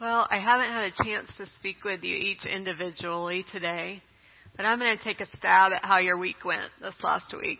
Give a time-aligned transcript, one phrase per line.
[0.00, 4.02] Well, I haven't had a chance to speak with you each individually today,
[4.56, 7.58] but I'm going to take a stab at how your week went this last week.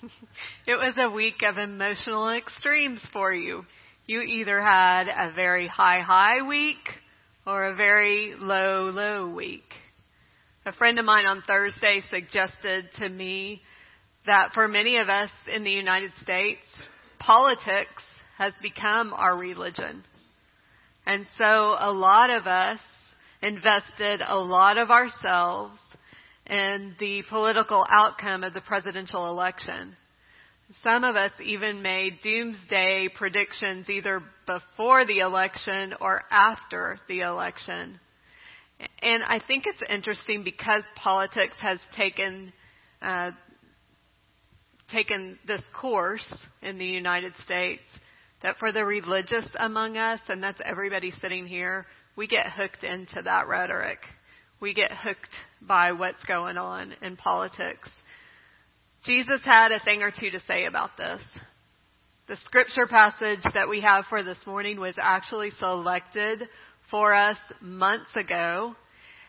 [0.66, 3.66] it was a week of emotional extremes for you.
[4.06, 6.78] You either had a very high high week
[7.46, 9.70] or a very low low week.
[10.64, 13.60] A friend of mine on Thursday suggested to me
[14.24, 16.64] that for many of us in the United States,
[17.18, 18.04] politics
[18.38, 20.02] has become our religion.
[21.08, 22.80] And so a lot of us
[23.40, 25.78] invested a lot of ourselves
[26.46, 29.96] in the political outcome of the presidential election.
[30.82, 37.98] Some of us even made doomsday predictions either before the election or after the election.
[39.00, 42.52] And I think it's interesting because politics has taken
[43.00, 43.30] uh,
[44.92, 47.80] taken this course in the United States
[48.42, 53.22] that for the religious among us, and that's everybody sitting here, we get hooked into
[53.22, 53.98] that rhetoric.
[54.60, 57.88] We get hooked by what's going on in politics.
[59.04, 61.20] Jesus had a thing or two to say about this.
[62.26, 66.48] The scripture passage that we have for this morning was actually selected
[66.90, 68.74] for us months ago.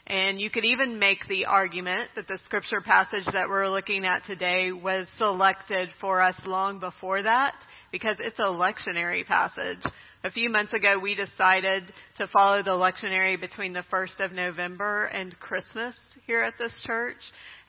[0.07, 4.25] And you could even make the argument that the scripture passage that we're looking at
[4.25, 7.53] today was selected for us long before that
[7.91, 9.79] because it's a lectionary passage.
[10.23, 11.83] A few months ago, we decided
[12.17, 15.95] to follow the lectionary between the 1st of November and Christmas
[16.27, 17.17] here at this church.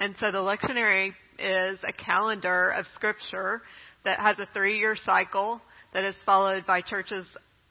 [0.01, 3.63] And so the lectionary is a calendar of scripture
[4.05, 5.61] that has a three year cycle
[5.95, 7.27] that is followed by churches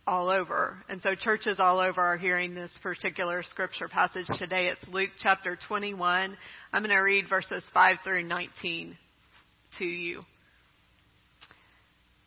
[0.07, 0.77] all over.
[0.87, 4.67] And so churches all over are hearing this particular scripture passage today.
[4.67, 6.37] It's Luke chapter 21.
[6.71, 8.97] I'm going to read verses 5 through 19
[9.77, 10.23] to you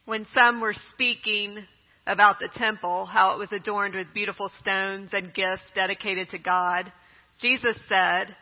[0.04, 1.64] when some were speaking
[2.06, 6.92] about the temple, how it was adorned with beautiful stones and gifts dedicated to God,
[7.40, 8.34] Jesus said,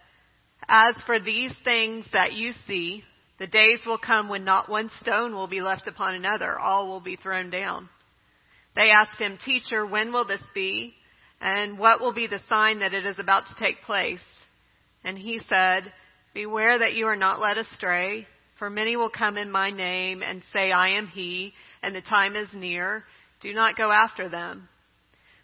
[0.69, 3.05] As for these things that you see,
[3.39, 7.01] the days will come when not one stone will be left upon another, all will
[7.01, 7.89] be thrown down.
[8.77, 10.95] They asked him, Teacher, when will this be?
[11.41, 14.21] And what will be the sign that it is about to take place?
[15.05, 15.93] And he said,
[16.35, 18.27] Beware that you are not led astray.
[18.61, 22.37] For many will come in my name and say, I am he, and the time
[22.37, 23.05] is near.
[23.41, 24.69] Do not go after them.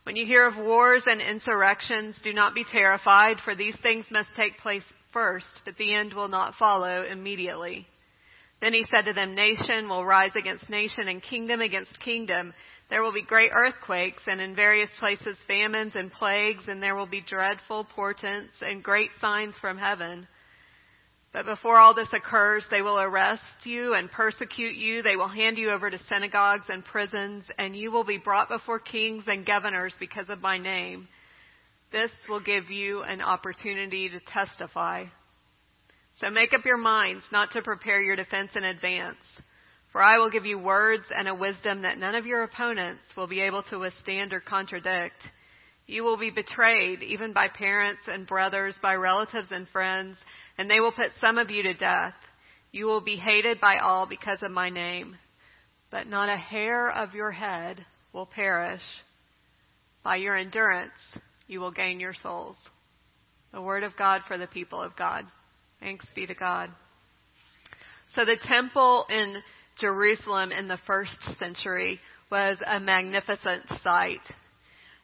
[0.03, 4.29] When you hear of wars and insurrections, do not be terrified, for these things must
[4.37, 4.85] take place
[5.15, 7.87] first, but the end will not follow immediately.
[8.61, 12.53] Then he said to them, Nation will rise against nation and kingdom against kingdom.
[12.91, 17.07] There will be great earthquakes and in various places famines and plagues, and there will
[17.07, 20.29] be dreadful portents and great signs from heaven.
[21.33, 25.03] But before all this occurs, they will arrest you and persecute you.
[25.03, 28.79] They will hand you over to synagogues and prisons, and you will be brought before
[28.79, 31.09] kings and governors because of my name.
[31.93, 35.05] This will give you an opportunity to testify.
[36.21, 39.19] So make up your minds not to prepare your defense in advance.
[39.93, 43.27] For I will give you words and a wisdom that none of your opponents will
[43.27, 45.23] be able to withstand or contradict.
[45.87, 50.17] You will be betrayed even by parents and brothers, by relatives and friends
[50.59, 52.15] and they will put some of you to death.
[52.73, 55.17] You will be hated by all because of my name,
[55.91, 58.83] but not a hair of your head will perish.
[60.03, 60.93] By your endurance,
[61.47, 62.57] you will gain your souls.
[63.53, 65.25] The word of God for the people of God.
[65.81, 66.71] Thanks be to God.
[68.15, 69.37] So the temple in
[69.79, 72.01] Jerusalem in the first century
[72.31, 74.21] was a magnificent sight.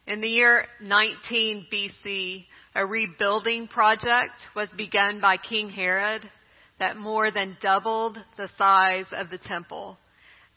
[0.07, 6.23] In the year 19 BC, a rebuilding project was begun by King Herod
[6.79, 9.99] that more than doubled the size of the temple.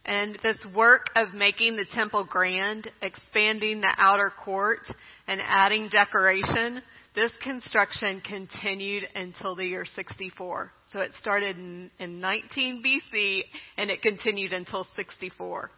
[0.06, 4.82] And this work of making the temple grand, expanding the outer court,
[5.28, 6.82] and adding decoration,
[7.16, 10.72] this construction continued until the year 64.
[10.94, 13.42] So it started in, in 19 BC
[13.78, 15.72] and it continued until 64.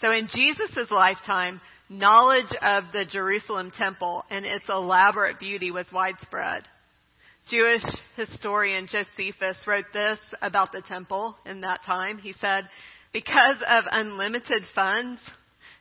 [0.00, 6.62] So in Jesus' lifetime, knowledge of the Jerusalem temple and its elaborate beauty was widespread.
[7.48, 7.82] Jewish
[8.16, 12.18] historian Josephus wrote this about the temple in that time.
[12.18, 12.68] He said,
[13.12, 15.20] because of unlimited funds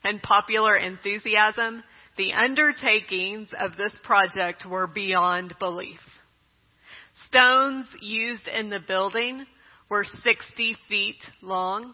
[0.03, 1.83] and popular enthusiasm,
[2.17, 5.99] the undertakings of this project were beyond belief.
[7.27, 9.45] Stones used in the building
[9.89, 11.93] were 60 feet long.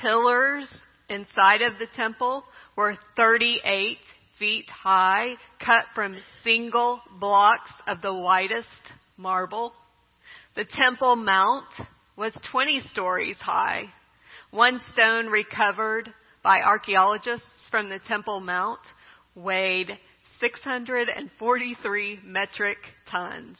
[0.00, 0.68] Pillars
[1.08, 2.44] inside of the temple
[2.76, 3.98] were 38
[4.38, 8.68] feet high, cut from single blocks of the whitest
[9.16, 9.72] marble.
[10.54, 11.66] The Temple Mount
[12.16, 13.84] was 20 stories high.
[14.50, 16.12] One stone recovered
[16.42, 18.80] by archaeologists from the Temple Mount
[19.34, 19.98] weighed
[20.40, 22.78] 643 metric
[23.10, 23.58] tons.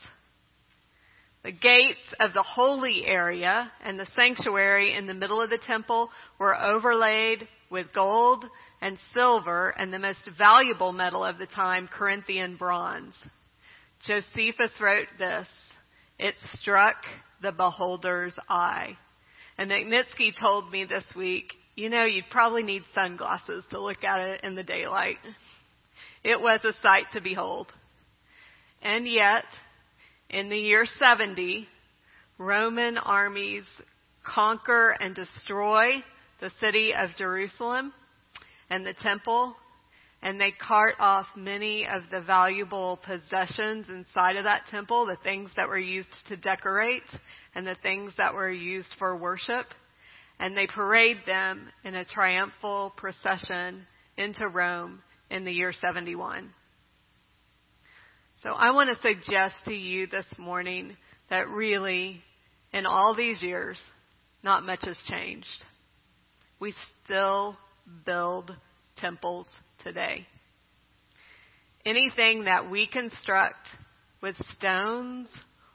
[1.46, 6.10] The gates of the holy area and the sanctuary in the middle of the temple
[6.40, 8.44] were overlaid with gold
[8.80, 13.14] and silver and the most valuable metal of the time, Corinthian bronze.
[14.04, 15.46] Josephus wrote this,
[16.18, 16.96] it struck
[17.40, 18.98] the beholder's eye.
[19.56, 24.18] And Magnitsky told me this week, you know, you'd probably need sunglasses to look at
[24.18, 25.18] it in the daylight.
[26.24, 27.72] It was a sight to behold.
[28.82, 29.44] And yet,
[30.30, 31.68] in the year 70,
[32.38, 33.64] Roman armies
[34.24, 35.90] conquer and destroy
[36.40, 37.92] the city of Jerusalem
[38.68, 39.54] and the temple,
[40.22, 45.50] and they cart off many of the valuable possessions inside of that temple, the things
[45.56, 47.02] that were used to decorate
[47.54, 49.66] and the things that were used for worship,
[50.40, 53.86] and they parade them in a triumphal procession
[54.16, 56.52] into Rome in the year 71.
[58.42, 60.94] So I want to suggest to you this morning
[61.30, 62.20] that really,
[62.70, 63.78] in all these years,
[64.42, 65.46] not much has changed.
[66.60, 67.56] We still
[68.04, 68.54] build
[68.98, 69.46] temples
[69.82, 70.26] today.
[71.86, 73.68] Anything that we construct
[74.20, 75.28] with stones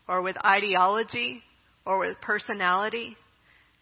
[0.07, 1.41] or with ideology
[1.83, 3.17] or with personality,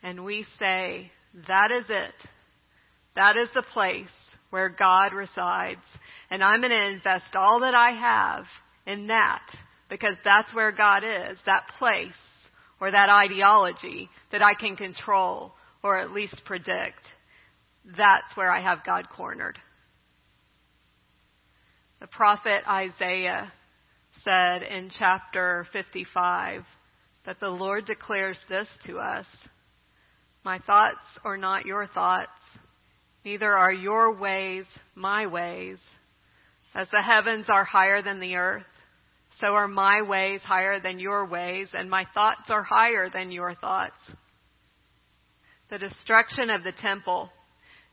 [0.01, 1.11] and we say,
[1.49, 2.13] that is it.
[3.17, 4.07] That is the place
[4.51, 5.81] where God resides.
[6.29, 8.45] And I'm going to invest all that I have
[8.89, 9.45] in that
[9.87, 12.11] because that's where God is, that place
[12.81, 15.53] or that ideology that I can control
[15.83, 16.99] or at least predict.
[17.85, 19.57] That's where I have God cornered.
[22.01, 23.51] The prophet Isaiah
[24.23, 26.63] said in chapter 55
[27.25, 29.25] that the Lord declares this to us
[30.43, 32.31] My thoughts are not your thoughts,
[33.23, 34.65] neither are your ways
[34.95, 35.77] my ways.
[36.73, 38.63] As the heavens are higher than the earth,
[39.39, 43.55] so are my ways higher than your ways, and my thoughts are higher than your
[43.55, 43.99] thoughts.
[45.69, 47.29] The destruction of the temple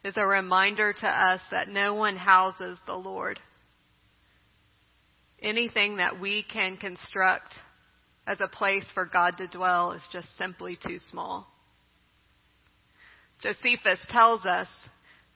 [0.03, 3.39] is a reminder to us that no one houses the Lord.
[5.43, 7.53] Anything that we can construct
[8.27, 11.47] as a place for God to dwell is just simply too small.
[13.43, 14.69] Josephus tells us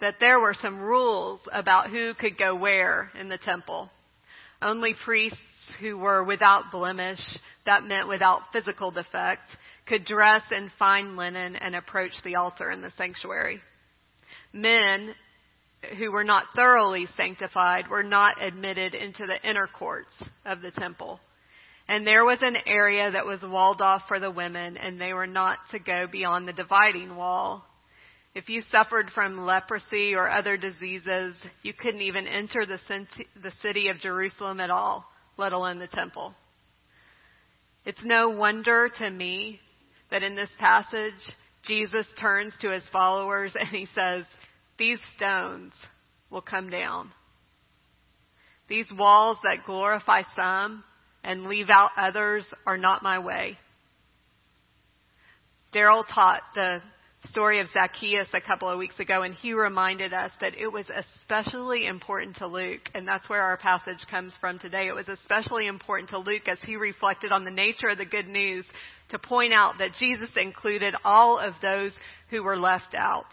[0.00, 3.90] that there were some rules about who could go where in the temple.
[4.62, 5.38] Only priests
[5.80, 7.20] who were without blemish,
[7.64, 12.82] that meant without physical defect, could dress in fine linen and approach the altar in
[12.82, 13.60] the sanctuary.
[14.52, 15.14] Men
[15.98, 20.12] who were not thoroughly sanctified were not admitted into the inner courts
[20.44, 21.20] of the temple.
[21.88, 25.26] And there was an area that was walled off for the women, and they were
[25.26, 27.64] not to go beyond the dividing wall.
[28.34, 33.98] If you suffered from leprosy or other diseases, you couldn't even enter the city of
[33.98, 35.04] Jerusalem at all,
[35.36, 36.34] let alone the temple.
[37.84, 39.58] It's no wonder to me
[40.10, 41.14] that in this passage,
[41.66, 44.24] Jesus turns to his followers and he says,
[44.78, 45.72] these stones
[46.30, 47.10] will come down.
[48.68, 50.84] These walls that glorify some
[51.24, 53.58] and leave out others are not my way.
[55.74, 56.80] Daryl taught the
[57.28, 60.86] story of Zacchaeus a couple of weeks ago, and he reminded us that it was
[60.90, 64.88] especially important to Luke, and that's where our passage comes from today.
[64.88, 68.28] It was especially important to Luke as he reflected on the nature of the good
[68.28, 68.64] news
[69.10, 71.92] to point out that Jesus included all of those
[72.30, 73.26] who were left out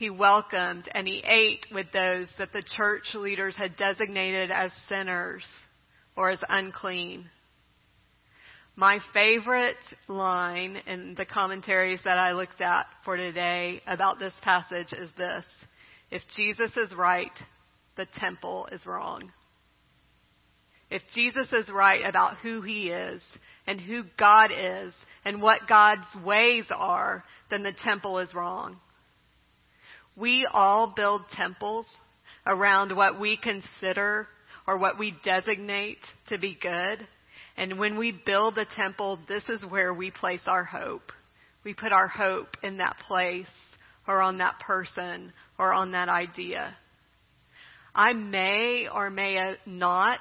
[0.00, 5.44] he welcomed and he ate with those that the church leaders had designated as sinners
[6.16, 7.26] or as unclean.
[8.80, 9.76] My favorite
[10.08, 15.44] line in the commentaries that I looked at for today about this passage is this.
[16.10, 17.30] If Jesus is right,
[17.98, 19.32] the temple is wrong.
[20.88, 23.20] If Jesus is right about who he is
[23.66, 24.94] and who God is
[25.26, 28.78] and what God's ways are, then the temple is wrong.
[30.16, 31.84] We all build temples
[32.46, 34.26] around what we consider
[34.66, 37.06] or what we designate to be good.
[37.56, 41.12] And when we build a temple, this is where we place our hope.
[41.64, 43.46] We put our hope in that place
[44.06, 46.74] or on that person or on that idea.
[47.94, 50.20] I may or may not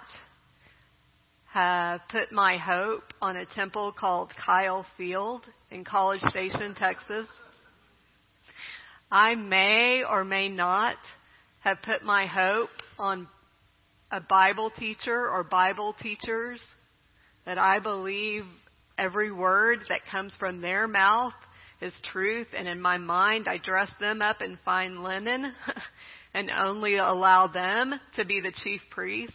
[1.53, 7.27] have put my hope on a temple called Kyle Field in College Station, Texas.
[9.11, 10.97] I may or may not
[11.61, 13.27] have put my hope on
[14.11, 16.61] a Bible teacher or Bible teachers
[17.49, 18.43] that I believe
[18.95, 21.33] every word that comes from their mouth
[21.81, 25.51] is truth and in my mind I dress them up in fine linen
[26.35, 29.33] and only allow them to be the chief priests.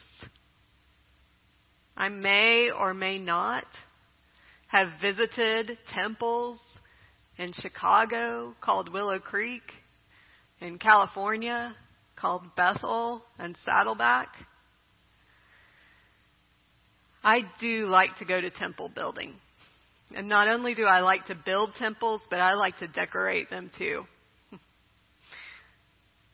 [1.97, 3.67] I may or may not
[4.69, 6.61] have visited temples
[7.37, 9.65] in Chicago called Willow Creek,
[10.61, 11.75] in California
[12.15, 14.29] called Bethel and Saddleback.
[17.25, 19.35] I do like to go to temple building.
[20.15, 23.71] And not only do I like to build temples, but I like to decorate them
[23.77, 24.05] too.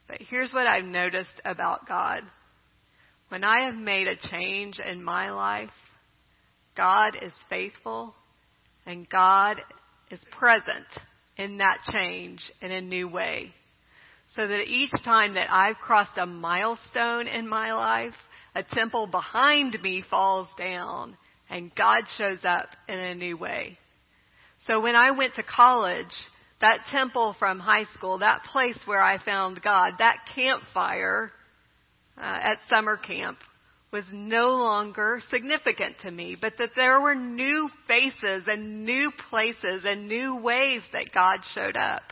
[0.08, 2.22] but here's what I've noticed about God.
[3.28, 5.70] When I have made a change in my life,
[6.76, 8.14] God is faithful
[8.84, 9.58] and God
[10.10, 10.86] is present
[11.36, 13.54] in that change in a new way.
[14.36, 18.14] So that each time that I've crossed a milestone in my life,
[18.54, 21.16] a temple behind me falls down
[21.48, 23.78] and God shows up in a new way.
[24.66, 26.06] So when I went to college,
[26.60, 31.32] that temple from high school, that place where I found God, that campfire
[32.16, 33.38] uh, at summer camp
[33.92, 39.84] was no longer significant to me, but that there were new faces and new places
[39.84, 42.02] and new ways that God showed up.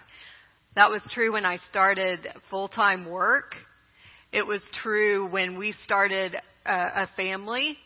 [0.75, 3.54] That was true when I started full-time work.
[4.32, 6.35] It was true when we started
[6.66, 7.78] a, a family.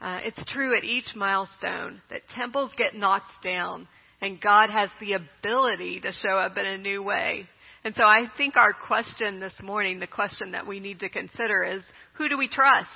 [0.00, 3.88] Uh, it's true at each milestone that temples get knocked down
[4.20, 7.48] and God has the ability to show up in a new way.
[7.84, 11.62] And so I think our question this morning, the question that we need to consider
[11.62, 11.82] is,
[12.14, 12.90] who do we trust?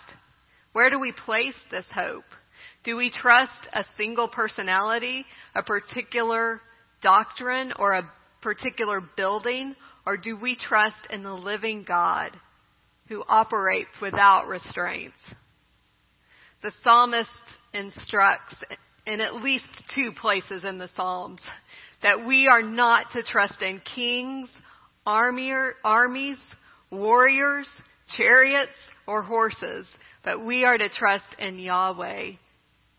[0.73, 2.25] Where do we place this hope?
[2.85, 6.61] Do we trust a single personality, a particular
[7.03, 8.11] doctrine, or a
[8.43, 9.77] particular building?
[10.05, 12.37] Or do we trust in the living God
[13.09, 15.17] who operates without restraints?
[16.63, 17.29] The psalmist
[17.75, 18.55] instructs
[19.07, 21.41] in at least two places in the Psalms
[22.03, 24.49] that we are not to trust in kings,
[25.05, 26.39] armies,
[26.91, 27.69] warriors,
[28.17, 28.71] chariots,
[29.07, 29.87] or horses,
[30.25, 32.33] but we are to trust in Yahweh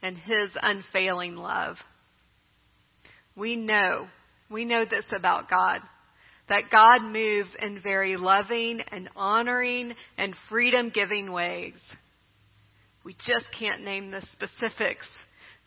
[0.01, 1.77] and His unfailing love.
[3.35, 4.07] We know,
[4.49, 5.81] we know this about God,
[6.49, 11.73] that God moves in very loving and honoring and freedom giving ways.
[13.03, 15.07] We just can't name the specifics,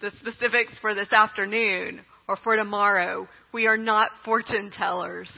[0.00, 3.28] the specifics for this afternoon or for tomorrow.
[3.52, 5.30] We are not fortune tellers.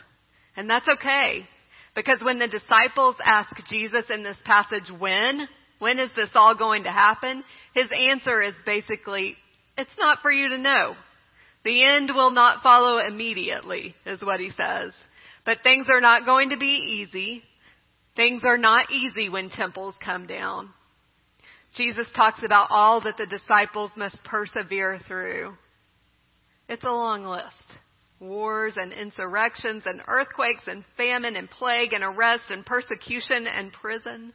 [0.56, 1.44] And that's okay.
[1.94, 6.84] Because when the disciples ask Jesus in this passage, when, when is this all going
[6.84, 7.44] to happen?
[7.74, 9.36] His answer is basically,
[9.76, 10.94] it's not for you to know.
[11.64, 14.92] The end will not follow immediately, is what he says.
[15.48, 16.66] But things are not going to be
[17.00, 17.42] easy.
[18.16, 20.68] Things are not easy when temples come down.
[21.74, 25.54] Jesus talks about all that the disciples must persevere through.
[26.68, 27.46] It's a long list.
[28.20, 34.34] Wars and insurrections and earthquakes and famine and plague and arrest and persecution and prison.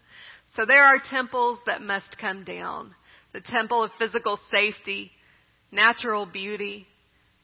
[0.56, 2.96] So there are temples that must come down.
[3.34, 5.12] The temple of physical safety,
[5.72, 6.88] natural beauty,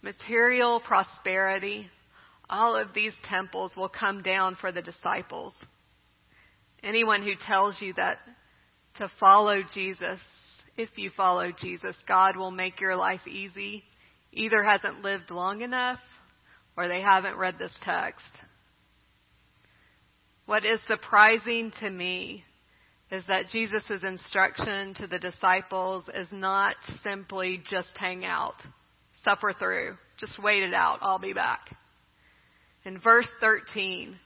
[0.01, 1.87] material prosperity.
[2.49, 5.53] All of these temples will come down for the disciples.
[6.83, 8.17] Anyone who tells you that
[8.97, 10.19] to follow Jesus,
[10.77, 13.83] if you follow Jesus, God will make your life easy,
[14.31, 15.99] either hasn't lived long enough
[16.75, 18.25] or they haven't read this text.
[20.45, 22.43] What is surprising to me
[23.11, 28.55] is that Jesus' instruction to the disciples is not simply just hang out,
[29.23, 31.61] suffer through, just wait it out, I'll be back.
[32.85, 34.17] In verse 13,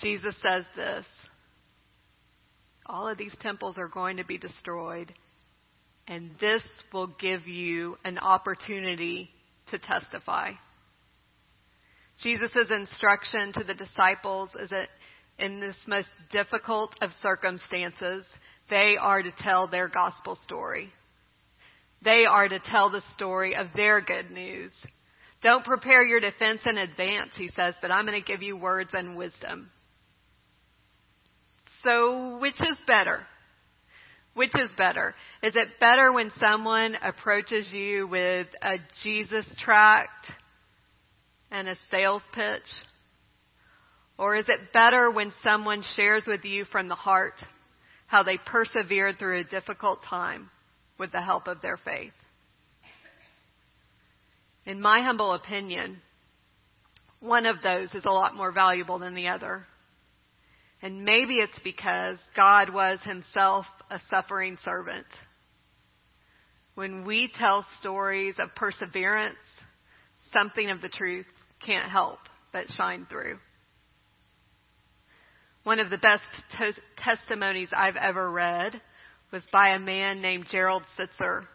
[0.00, 1.06] Jesus says this
[2.86, 5.12] All of these temples are going to be destroyed,
[6.06, 9.30] and this will give you an opportunity
[9.70, 10.52] to testify.
[12.22, 14.88] Jesus' instruction to the disciples is that
[15.38, 18.26] in this most difficult of circumstances,
[18.68, 20.92] they are to tell their gospel story.
[22.04, 24.72] They are to tell the story of their good news.
[25.40, 28.90] Don't prepare your defense in advance, he says, but I'm going to give you words
[28.92, 29.70] and wisdom.
[31.84, 33.24] So, which is better?
[34.34, 35.14] Which is better?
[35.42, 40.32] Is it better when someone approaches you with a Jesus tract
[41.50, 42.62] and a sales pitch?
[44.18, 47.34] Or is it better when someone shares with you from the heart
[48.08, 50.50] how they persevered through a difficult time
[50.98, 52.12] with the help of their faith?
[54.68, 55.96] In my humble opinion,
[57.20, 59.64] one of those is a lot more valuable than the other.
[60.82, 65.06] And maybe it's because God was himself a suffering servant.
[66.74, 69.38] When we tell stories of perseverance,
[70.34, 71.24] something of the truth
[71.64, 72.18] can't help
[72.52, 73.38] but shine through.
[75.64, 76.24] One of the best
[76.98, 78.82] testimonies I've ever read
[79.32, 81.46] was by a man named Gerald Sittser.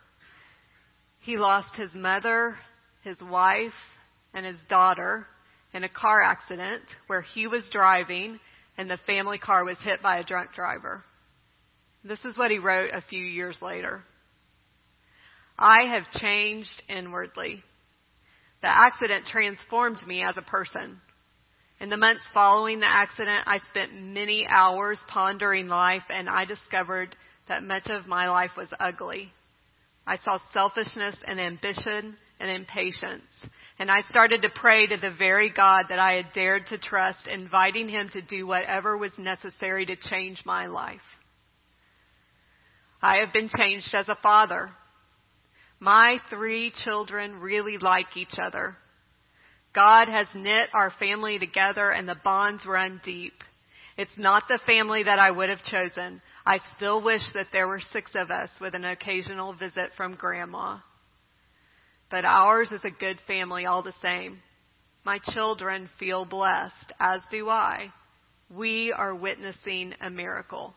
[1.20, 2.58] He lost his mother,
[3.04, 3.74] his wife,
[4.34, 5.28] and his daughter
[5.74, 8.40] in a car accident where he was driving
[8.78, 11.04] and the family car was hit by a drunk driver.
[12.04, 14.04] This is what he wrote a few years later.
[15.58, 17.64] I have changed inwardly.
[18.62, 21.00] The accident transformed me as a person.
[21.80, 27.16] In the months following the accident, I spent many hours pondering life and I discovered
[27.48, 29.32] that much of my life was ugly.
[30.08, 33.24] I saw selfishness and ambition and impatience.
[33.80, 37.28] And I started to pray to the very God that I had dared to trust,
[37.28, 41.00] inviting him to do whatever was necessary to change my life.
[43.02, 44.72] I have been changed as a father.
[45.80, 48.76] My three children really like each other.
[49.74, 53.34] God has knit our family together and the bonds run deep.
[53.98, 56.22] It's not the family that I would have chosen.
[56.46, 60.78] I still wish that there were six of us with an occasional visit from grandma.
[62.14, 64.38] But ours is a good family all the same.
[65.04, 67.92] My children feel blessed, as do I.
[68.56, 70.76] We are witnessing a miracle.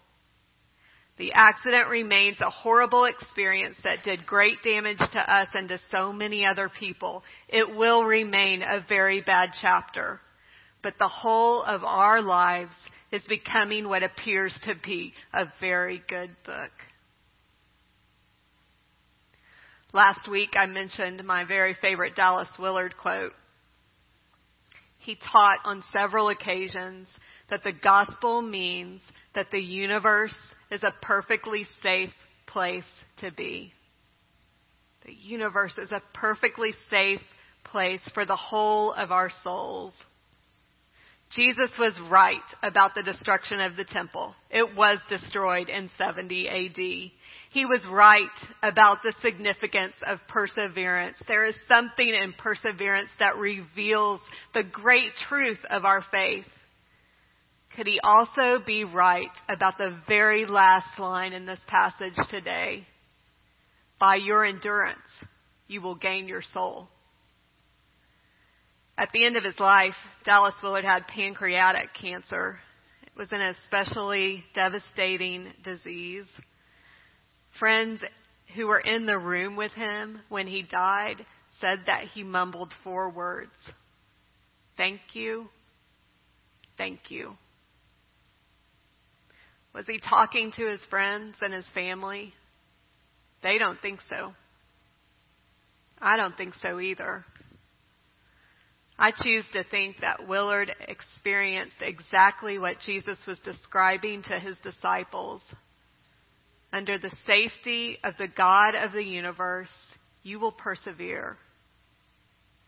[1.19, 6.11] The accident remains a horrible experience that did great damage to us and to so
[6.11, 7.23] many other people.
[7.50, 10.23] It will remain a very bad chapter.
[10.83, 12.73] But the whole of our lives
[13.12, 16.73] is becoming what appears to be a very good book.
[19.97, 23.33] Last week I mentioned my very favorite Dallas Willard quote.
[24.99, 27.09] He taught on several occasions
[27.49, 29.00] that the gospel means
[29.35, 30.35] that the universe
[30.71, 32.12] is a perfectly safe
[32.47, 32.85] place
[33.21, 33.73] to be.
[35.07, 37.23] The universe is a perfectly safe
[37.65, 39.95] place for the whole of our souls.
[41.30, 44.35] Jesus was right about the destruction of the temple.
[44.50, 46.76] It was destroyed in 70 AD.
[47.50, 48.28] He was right
[48.62, 51.17] about the significance of perseverance.
[51.26, 54.21] There is something in perseverance that reveals
[54.54, 56.45] the great truth of our faith
[57.76, 62.86] could he also be right about the very last line in this passage today?
[64.00, 64.99] By your endurance,
[65.69, 66.89] you will gain your soul.
[68.99, 72.59] At the end of his life, Dallas Willard had pancreatic cancer.
[73.02, 76.26] It was an especially devastating disease.
[77.59, 78.02] Friends
[78.54, 81.25] who were in the room with him when he died
[81.61, 83.52] said that he mumbled four words.
[84.76, 85.49] Thank you.
[86.78, 87.37] Thank you.
[89.75, 92.32] Was he talking to his friends and his family?
[93.43, 94.35] They don't think so.
[95.99, 97.25] I don't think so either.
[98.99, 105.43] I choose to think that Willard experienced exactly what Jesus was describing to his disciples.
[106.73, 109.69] Under the safety of the God of the universe,
[110.23, 111.37] you will persevere.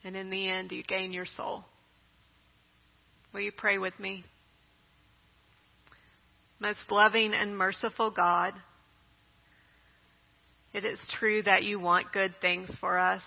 [0.04, 1.64] And in the end, you gain your soul.
[3.32, 4.24] Will you pray with me?
[6.60, 8.54] most loving and merciful God,
[10.72, 13.22] it is true that you want good things for us.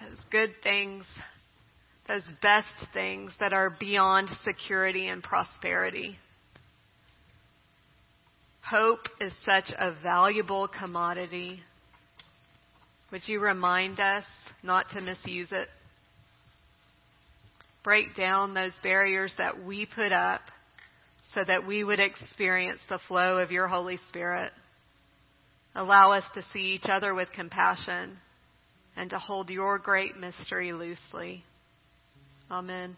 [0.00, 1.04] Those good things,
[2.08, 6.16] those best things that are beyond security and prosperity.
[8.68, 11.60] Hope is such a valuable commodity.
[13.12, 14.24] Would you remind us
[14.62, 15.68] not to misuse it?
[17.84, 20.40] Break down those barriers that we put up
[21.34, 24.52] so that we would experience the flow of your Holy Spirit.
[25.74, 28.16] Allow us to see each other with compassion
[28.96, 31.44] and to hold your great mystery loosely.
[32.50, 32.96] Amen.